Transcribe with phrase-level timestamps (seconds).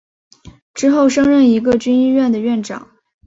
[0.73, 2.89] 之后升任一个军医院的院长。